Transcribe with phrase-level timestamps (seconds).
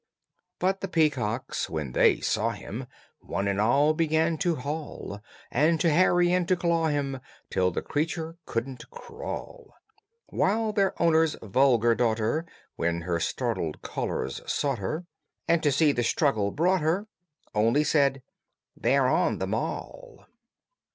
[0.57, 2.87] But the peacocks, when they saw him,
[3.19, 7.19] One and all began to haul, And to harry and to claw him
[7.51, 9.75] Till the creature couldn't crawl;
[10.25, 15.05] While their owner's vulgar daughter, When her startled callers sought her,
[15.47, 17.05] And to see the struggle brought her,
[17.53, 18.23] Only said,
[18.75, 20.25] "They're on the maul."